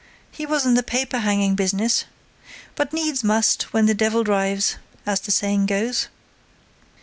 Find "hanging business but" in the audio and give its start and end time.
1.19-2.91